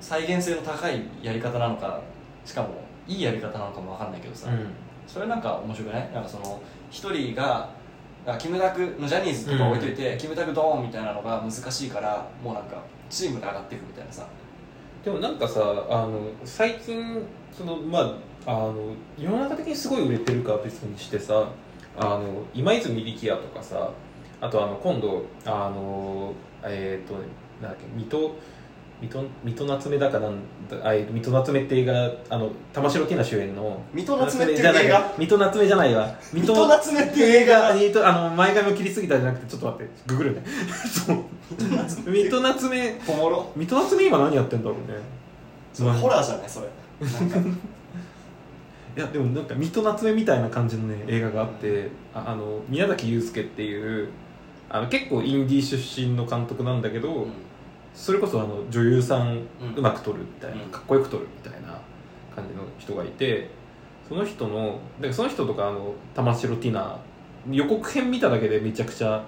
[0.00, 2.00] 再現性の高いやり方なのか
[2.44, 2.68] しかも
[3.06, 4.66] いいやり方なのかも分かんないけどさ、うん。
[5.06, 6.12] それなんか面白くない？
[6.12, 7.70] なんかその一人が
[8.26, 14.26] あキムタクのジャニーズとか置いといて、キムタクドーンみたいなのが難しいからもうなんかチームで上がっていくみたいなさ。
[15.04, 15.60] でもなんかさ
[15.90, 21.46] あの最近そのまああの世の中的にすごい売れてるか別にしてさ
[21.98, 23.90] あの今泉力也とかさ
[24.40, 26.32] あとあの今度あの
[26.62, 27.14] えっ、と
[27.62, 28.34] なんだっけ水戸
[29.04, 30.32] 水戸水戸夏目だかなん
[30.70, 33.80] だあえ水戸夏目って映画あの玉城ティナ主演の。
[33.92, 35.14] 水戸夏目っていうじゃない映画？
[35.18, 36.14] 水戸夏目じゃないわ。
[36.32, 37.74] 水戸夏目っていう映画？
[37.74, 40.42] 映画あの前髪を切りすぎたじゃなくてちょっと待ってググるね。
[41.06, 41.16] そう。
[42.10, 43.52] 水戸夏目おもろ。
[43.56, 44.98] 水戸夏目今何やってんだろうね。
[45.72, 46.48] それホラーじゃない？
[46.48, 46.66] それ。
[48.96, 54.08] いやでもなんか水戸夏目みたいな感じのね映画があってああの宮崎祐介っていう
[54.70, 57.32] あの結構インディー出身の監督なんだけど、うん
[57.94, 59.38] それこそあの女優さん
[59.76, 60.70] うまく撮るみたいな、うん。
[60.70, 61.80] かっこよく撮るみたいな
[62.34, 63.48] 感じの人がいて
[64.08, 66.98] その人のだからその人とかあの玉城ティナ
[67.50, 69.24] 予告編見ただけでめちゃくちゃ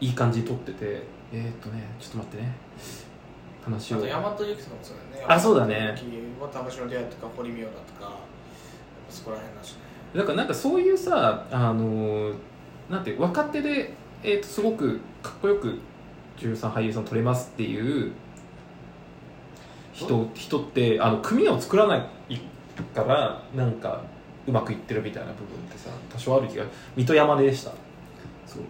[0.00, 2.52] いい感じに撮っててえー、っとねちょっと待ってね。
[3.64, 5.26] 話をあと大和由紀とかもそうだよね。
[5.28, 5.94] あそうだね。
[6.52, 8.18] 玉城出会いとか堀美央だとか
[9.08, 9.78] そこら辺だしね。
[10.14, 12.32] だからなんかそういうさあの
[12.88, 15.78] なんて若手で、えー、とすごくかっこよく
[16.40, 18.12] 女優さん俳優さん撮れますっていう
[19.92, 22.40] 人人ってあの組を作らない
[22.94, 24.02] からなんか
[24.46, 26.64] うまくいってるみたいな部分ってさ多少ある気が
[26.96, 27.72] 水戸山根でした。
[28.46, 28.62] そう。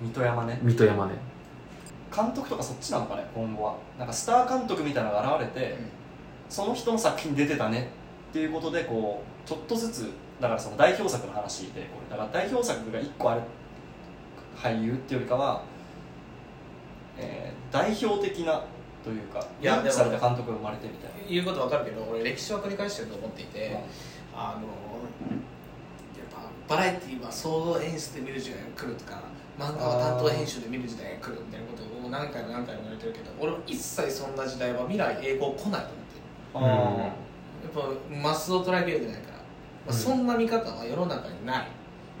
[0.00, 1.12] 水戸山ね水戸山根。
[2.14, 3.76] 監督とかそっちなのかね今後は。
[3.98, 5.76] なんかスター監督みたいなのが現れて、
[6.48, 7.90] その人の作品出てたね
[8.30, 12.10] っていうことでこうちょっとずつだからその代表作の話でこれ。
[12.10, 13.42] だから代表作が1個ある
[14.56, 15.62] 俳優っていうよりかは、
[17.18, 18.64] えー代表的な
[19.04, 21.16] というかいや認知された監督が生まれてみたいな。
[21.28, 24.40] 言うことわかるけど俺歴史は繰り返してると思っていて、うん。
[24.40, 24.64] あの
[26.16, 29.20] やっぱバラエティーは総合演出で見る時代が来るとか
[29.58, 36.24] 漫画は担当編集で見る時代が来るみたいなことを何回も何回も言われてるけど俺は一切そんな時代は未来英語来ないと思ってる。
[36.54, 36.60] あ
[37.04, 39.42] やっぱマスを捉えきれてないから、ま
[39.88, 41.68] あ、うんそんな見方は世の中にない、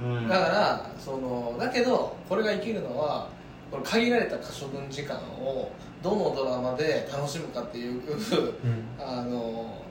[0.02, 0.28] ーうん。
[0.28, 3.28] だからそのだけどこれが生きるのは
[3.70, 5.70] この限られた可処分時間を
[6.02, 8.02] どのドラマで楽しむかっていう
[8.98, 9.82] あの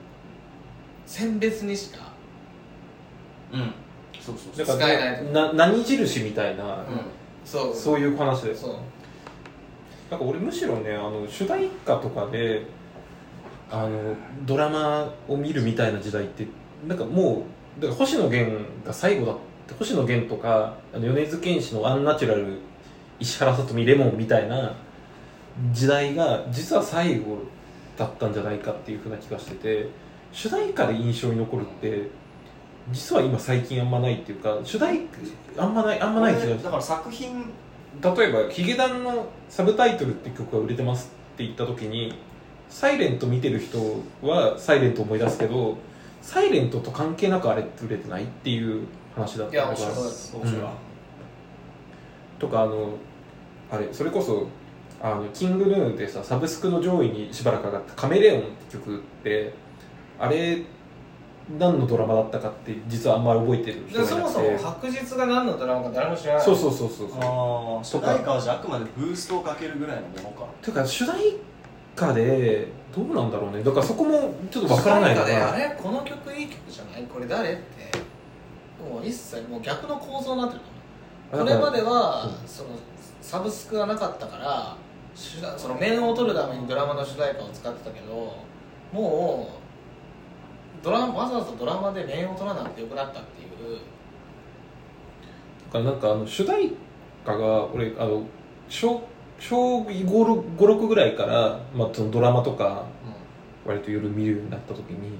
[1.06, 2.12] 選別にしか、
[3.52, 3.72] うん。
[4.20, 4.66] そうそうそう。
[4.66, 6.82] だから使えないな何印みたいな、うん、
[7.44, 7.74] そう。
[7.74, 8.54] そういう話で。
[8.54, 8.76] すそう。
[10.10, 12.66] なんか俺むしろねあの主題歌とかで
[13.70, 14.14] あの
[14.46, 16.46] ドラマを見るみたいな時代って
[16.86, 17.44] なんかも
[17.78, 19.36] うだから星野源が最後だっ
[19.66, 22.58] て星野源とかあの米津玄師のアンナチュラル
[23.20, 24.74] 石原さとみレモンみたいな
[25.72, 27.38] 時代が実は最後
[27.96, 29.88] だったんじゃないかっていうふうな気がしてて
[30.32, 32.08] 主題歌で印象に残るって
[32.92, 35.00] 実は今最近あんまないっていうか主題
[35.56, 37.44] あんまないあんまない気がだから作品
[38.00, 42.14] 例えばヒゲダンのサブタイトルって曲が売れてますって言った時に
[42.68, 43.78] サイレント見てる人
[44.22, 45.76] はサイレント思い出すけど
[46.22, 49.72] サイレントと関係なくあれって売れてないっていう話だったのが。
[49.72, 50.62] うん。
[52.38, 52.90] とかあの
[53.70, 54.46] あれそれこそ
[55.00, 59.52] あのキングヌーでさサブスクの上位にしばらく上がった「カメレオン」って曲って
[60.18, 60.62] あれ
[61.58, 64.14] 何のドラマだったかって実はあんまり覚えてるいなくて。
[64.14, 66.44] もそも白日が何のドラマか誰も知らない。
[66.44, 67.18] そうそうそうそうそう。
[67.20, 70.46] ああ主題歌はじゃああくまでブーストをかけるぐらいのものか。
[70.60, 71.36] ていうか主題
[71.96, 73.62] 歌でどうなんだろうね。
[73.62, 75.22] だからそこもちょっとわからないか。
[75.22, 77.02] 主題歌らであれこの曲いい曲じゃない？
[77.04, 77.52] これ誰？
[77.52, 77.62] って。
[78.78, 81.46] もう一切もう逆の構造になってると思う。
[81.46, 82.48] これまではうん。
[82.48, 82.70] その
[83.28, 84.74] サブスクがなかったから
[85.58, 88.34] その面を取るためにドラマの主題歌を使ってたけど
[88.90, 89.50] も
[90.80, 93.78] うドラわざわざドラマで面を取らなくてよくなったっていう。
[95.66, 96.72] だからなんかあの主題
[97.22, 98.22] 歌が俺あの
[98.70, 99.02] 小
[99.38, 102.86] 小56ぐらいから、まあ、そのドラマとか
[103.66, 105.18] 割と夜見るようになった時に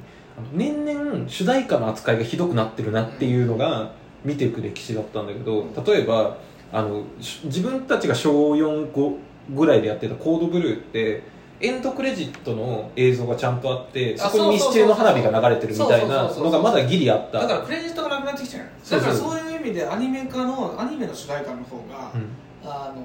[0.55, 3.93] 年々主題歌の扱いがひどくなってるなっていうのが
[4.25, 6.39] 見ていく歴史だったんだけど例えば
[6.73, 9.17] あのし自分たちが小45
[9.55, 11.23] ぐらいでやってた「コードブルー」って
[11.61, 17.41] エンドクレジットの映像がちゃんとあってあそこにミスチルの花火が流れてるみたいなのがまだギリあった。
[17.41, 18.91] だからクレジットがなくなってきちゃう。
[18.91, 22.29] だからそういう意味でアニメ化のアニメの主題歌の方が、うん。
[22.65, 23.03] あの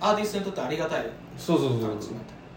[0.00, 1.06] アーティストにとってありがたい。
[1.38, 1.80] そうそうそう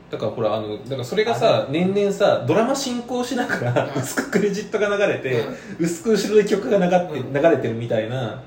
[0.09, 4.01] だからほらあのだからそれがさ年々さドラマ進行しながらうん。
[4.01, 5.41] 薄くクレジットが流れて、
[5.77, 5.85] うん。
[5.85, 7.33] 薄く後ろで曲が流って、うん。
[7.33, 8.41] 流れてるみたいな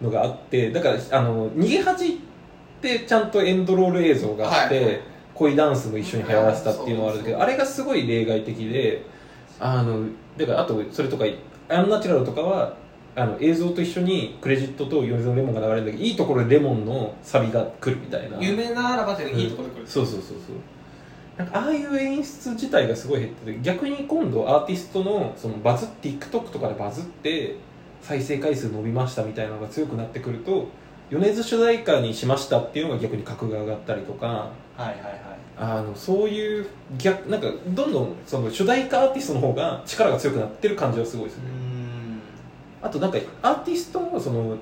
[0.00, 2.16] のがあってだからあの逃げ恥っ
[2.80, 5.00] てちゃんとエンドロール映像があって、はい。
[5.38, 9.04] 恋ダンスも一緒に流行らせたっていうのがあるんだけどあれがすごい例外的で
[9.60, 10.04] あの
[10.36, 11.24] だからあとそれとか
[11.68, 12.76] アンナチュラルとかは
[13.14, 18.38] あの映像と一緒にクレジットと米津のレモンが流れるんだけどいいところでレモンのサビが来るみたいな。
[18.40, 20.56] 夢ならばっていいところで来る、そうそうそうそう。
[21.36, 27.56] なんかああいう演出自体がすごい減ってて逆に今度アーティストのそのバズ TikTok とかでバズって
[28.02, 30.68] 再生回数伸びましたみたいなのが強くなってくると
[31.10, 34.26] 米津主題歌にしましたっていうのが逆に格が上がったりとか
[34.76, 35.18] はいはいはい。
[35.60, 36.66] あのそういう
[36.98, 42.20] 逆なんかどんどんその主題歌アーティストの方が力が強くなってる感じはすごいでする、うん。
[42.80, 44.56] あとなんかアーティストもその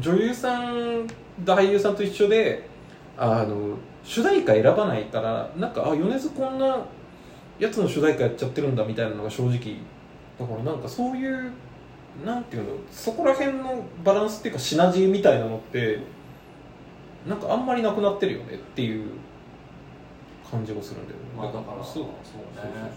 [0.00, 1.06] 女優さん
[1.44, 2.68] 俳優さんと一緒で
[3.18, 6.78] あの主題歌選ばないからなんかあ米津こんな
[7.58, 9.76] やつの主題歌やっちゃってるんだみたいなのが正直
[10.38, 11.52] だからなんかそういう
[12.24, 16.00] なんていうのそこら辺のバランスっていうかシナジーみたいなのって
[17.26, 19.10] なんかあんまりなくなってるよねっていう
[20.50, 22.90] 感じがするんだよね、まあだからそうそうそうそうね。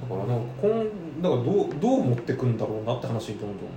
[0.00, 3.68] だからなんかこんだからどうどう持ってくんだろうなって話にどんどん。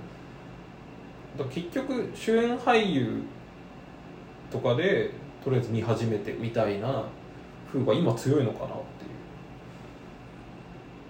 [1.38, 3.22] だ結局主演俳優
[4.50, 5.10] とかで
[5.42, 7.04] とりあえず見始めてみたいな
[7.72, 9.01] 風が今強いのかなって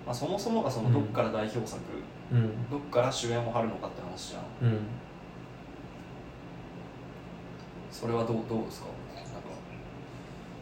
[0.05, 2.71] まあ、そもそもがそのどっから代表作、いううん。
[2.71, 4.43] どっから主演を張るのかって話じゃん。
[4.69, 4.79] うん。
[7.91, 8.87] それはどうどうですか？
[9.15, 9.31] なんか。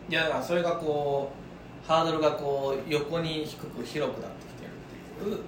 [0.08, 1.30] いやだからそれがこ
[1.84, 4.66] うハードルがこう横に低く広くなってきて
[5.24, 5.40] るっ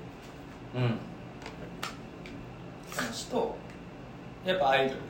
[0.73, 0.85] ていう。
[0.85, 0.99] うん。
[2.97, 3.57] 話と
[4.47, 5.01] やっぱアイドル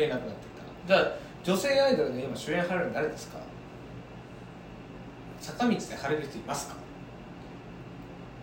[0.00, 0.48] がいなくなってき
[0.88, 0.94] た。
[0.94, 3.38] じゃあ女性アイドルで今主演張れるの誰ですか？
[5.40, 6.74] 坂道で張れる人いますか？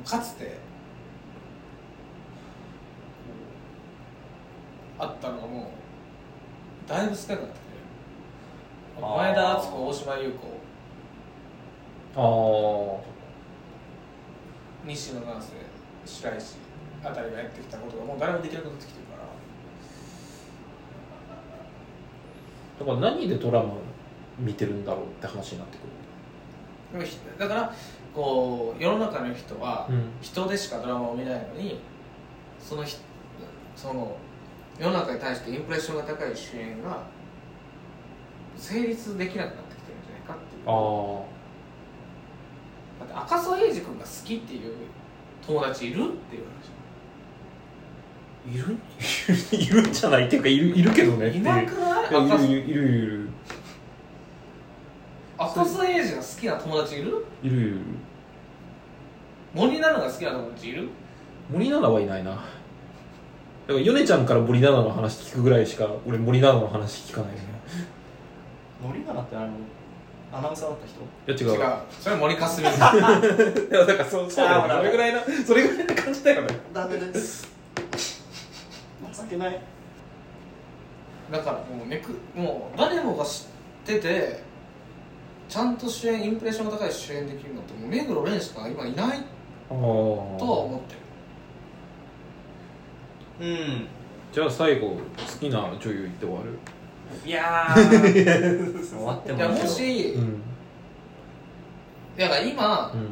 [0.05, 0.57] かつて
[4.99, 5.71] あったのがも
[6.85, 7.73] うだいぶ少なくなってきて
[8.99, 9.05] る。
[9.05, 9.17] あー。
[9.17, 10.57] 前田敦子大島優子。
[12.15, 13.01] ああ
[14.85, 15.53] 西野七瀬
[16.05, 16.55] 白石
[17.03, 19.27] あたりがやってきたことがもう誰もできなくなってきてるから。
[22.79, 23.73] だから何でドラマ
[24.39, 25.81] 見てるんだろうって話になってく
[26.93, 27.73] でもひだから
[28.15, 29.87] こう世の中の人は
[30.21, 31.79] 人でしかドラマを見ないのに
[32.59, 32.97] そのひ
[33.75, 34.17] その
[34.79, 37.03] 世の中に対してインプレッションが高い主演が
[38.55, 40.63] 成立できなくなってきてるんじゃないかっていう。
[40.67, 41.23] あ
[42.99, 44.73] だって赤楚衛二君が好きっていう
[45.45, 46.43] 友達いるっていう
[48.47, 48.77] あいる？
[49.57, 50.25] いるんじゃない？
[50.27, 52.01] っていうかいるいるけどねいなくな
[52.41, 52.51] い？
[52.51, 53.26] いるいるいる
[55.61, 57.25] いる赤小津英二が好きな友達いる？
[57.43, 57.77] いるいる。
[59.53, 60.89] 森七菜が好きな友達いる？
[61.51, 62.31] 森七菜はいないな。
[62.31, 62.43] だか
[63.73, 67.39] ら米ちゃんから森七菜の話聞くぐらいしか俺森七菜の話聞かないね。
[68.81, 69.47] 森七菜ってあの
[70.33, 71.45] アナウンサーだった人？
[71.45, 71.59] いや違う。
[71.59, 71.71] 違う。
[71.99, 72.89] それ森かすみ いやだ
[73.97, 76.47] からそうそうだよそれぐらいなそれぐらいな感じだよね。
[76.73, 77.47] ダメです
[79.13, 79.59] 情けない。
[81.31, 83.45] だからもうめくもう誰もが知っ
[83.85, 84.43] てて
[85.49, 89.21] ちゃんと主演インプレッションが高い主演できるのってもう目黒蓮しか今いないあ
[89.71, 90.95] あとは思って
[93.45, 93.47] る。
[93.49, 93.87] うん。
[94.31, 94.97] じゃあ最後好
[95.39, 96.59] きな女優言って終わる？
[97.25, 98.83] いやー。
[98.89, 100.41] 終わってもいやもし、うん。
[102.17, 103.09] だから今うん。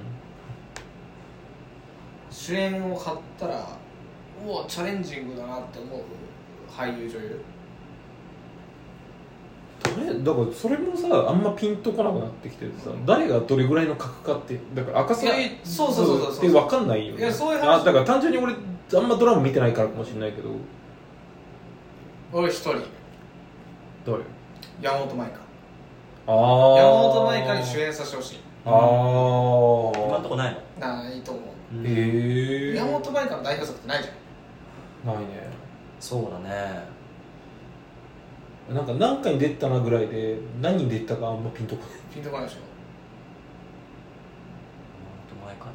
[2.32, 3.66] 主演を買ったら
[4.46, 6.02] うわチャレンジングだなって思う
[6.70, 7.42] 俳優女優
[10.06, 16.38] 誰だからそれもさあんまピンとこなくなってきてさ誰がどれぐらいの格かってだから赤澤いやそうそうそうそうそう。
[16.38, 17.20] って分かんないよね。
[17.20, 17.82] いやそういう話。
[17.82, 20.50] あだから単純に俺あんまドラマ見てないからかもしれないけど。
[22.34, 22.74] 俺一人。
[24.06, 24.24] 誰？
[24.82, 25.40] 山本舞香。
[26.28, 28.40] ああ山本舞香に主演させてほしい。
[28.66, 30.88] あ今んとあこないの？
[30.88, 31.88] ないと思う。
[31.88, 35.16] へえ山本舞香の代表作ってないじゃん。
[35.16, 35.50] ないね。
[36.00, 36.95] そうだね
[38.70, 41.92] なんか何回に出たなぐらいで何に出たかあんまピンとこない。
[42.14, 42.60] ピンとこないでしょ。
[45.46, 45.72] 前かね。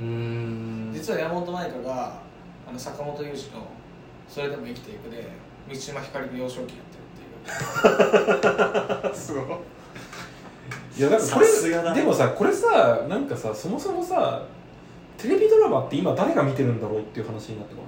[0.00, 0.90] うーん。
[0.92, 2.20] 実は山本舞香が
[2.68, 3.66] あの坂本龍二の
[4.28, 5.28] 「それでも生きていく」で
[5.68, 7.02] 満島ひかりの幼少期やってる
[7.92, 9.14] っていう。
[9.14, 9.44] すごい。
[10.98, 14.42] いやだからこれでもさこれさなんかさそもそもさ
[15.18, 17.84] テレビドラマって今誰が見てるんだろうっていう話になってこい？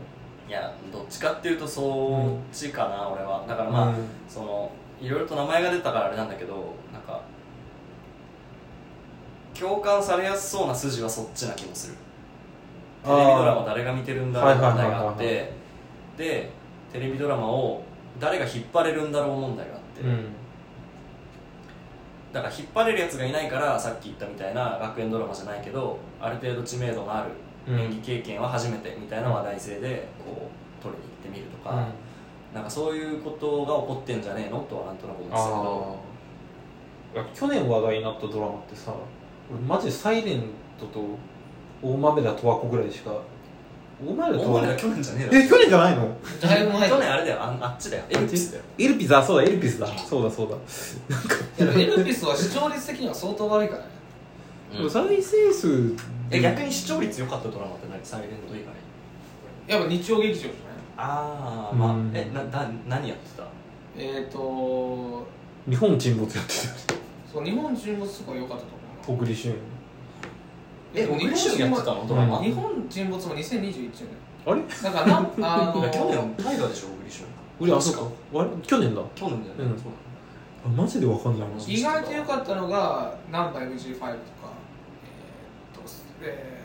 [0.51, 3.45] やどっちかっていうとそっちかな、俺は。
[3.47, 3.95] だからまあ、
[4.29, 7.21] そのいろいろと名前が出たからあれなんだけどなんか
[9.59, 11.97] 共感されやすそうな筋はそっちな気もする。
[13.05, 15.53] テレビドラマ誰が見てるんだろう問題があって
[16.17, 16.51] で
[16.93, 17.83] テレビドラマを
[18.19, 20.27] 誰が引っ張れるんだろう問題があって、うん。
[22.33, 30.49] だから引っ張れるやつがいないからさっき言ったみたいな学園ドラマじゃないけどある程度知名度のあるうん演技経験は初めてみたいな話題性でこ
[30.81, 31.89] う取りに行ってみるとか、
[32.55, 34.61] なんかそういうことが起こってんじゃねえの？
[34.61, 36.09] とはなんとなく思ってたけど。
[37.35, 38.93] 去年話題になったドラマってさ
[39.51, 40.43] 俺マジで「サイレン
[40.79, 41.01] トと
[41.83, 43.11] 「大豆田十和子」ぐらいしか
[44.05, 45.39] 大豆田十和子お前ら去年じゃねえだろ。
[45.39, 46.17] え去年じゃないの？
[46.41, 47.39] だいぶ前去年あれだよ。
[47.41, 48.05] ああっちだよ。
[48.11, 48.65] エルピスだよ。
[48.79, 49.87] エルピスあそうだエルピスだ。
[49.87, 50.57] そうだそうだ、
[51.65, 53.89] いやエルピスは視聴率的には相当悪いからね
[54.89, 55.95] 再生数
[56.31, 58.05] え逆に視聴率良かったドラマって何？
[58.05, 60.55] サイレント以外やっぱ日曜劇場じゃない？
[60.99, 62.11] ああまあうん。
[62.15, 63.45] えなな何やってた？
[63.97, 65.27] えっ、ー、と
[65.69, 66.53] 日本沈没やって
[67.33, 68.69] そう日本沈没とか良かったと
[69.09, 69.55] 思うた小栗旬。
[70.95, 72.07] え小栗旬やってたの？
[72.07, 72.43] ドラマ？
[72.43, 73.93] 日本沈没も2021年。
[74.47, 74.63] あれ？
[74.83, 77.27] だからなん あの去年大河でしょ小栗旬。
[77.61, 77.95] 俺あそう
[78.33, 78.41] か。
[78.41, 78.51] あれ？
[78.67, 79.03] 去年だ。
[79.15, 79.79] 去年だよね、うん。
[79.79, 79.93] そう
[80.67, 81.49] あマジでわかんない。
[81.49, 84.09] な意外と良かったのがナンバー MG5 とか
[86.23, 86.59] え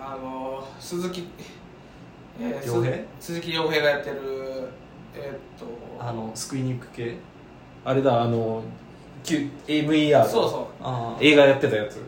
[0.00, 1.28] あの鈴木
[2.40, 2.98] えー亮平？
[3.20, 4.16] 鈴木亮平がやってる
[5.14, 7.16] えーっとあの救いに行く系？
[7.84, 8.62] あれだあの
[9.24, 11.24] AVR そうそう。
[11.24, 12.00] 映画やってたやつ？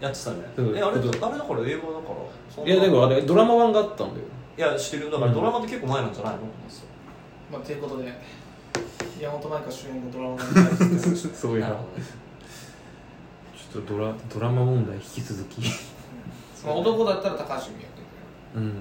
[0.00, 0.38] やってたね。
[0.56, 0.76] うん。
[0.76, 1.64] えあれあれうんだから映画だか
[2.56, 2.64] ら。
[2.64, 4.26] いやでもあれドラマ版があったんだよ。
[4.56, 5.04] いや知ってる。
[5.04, 6.38] よだからドラマって結構前なんじゃないの、
[7.52, 8.12] まあということで
[9.20, 10.38] 山本舞香主演のドラマ
[11.34, 11.66] そう いうな。
[11.68, 12.04] なるほどね。
[13.72, 15.60] ちょっとドラドラマ問題引き続き
[16.60, 17.86] その男だったら高橋文哉
[18.52, 18.74] 君うん。